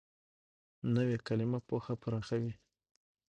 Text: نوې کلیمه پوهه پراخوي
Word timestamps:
نوې 0.95 1.17
کلیمه 1.27 1.59
پوهه 1.67 1.93
پراخوي 2.01 2.53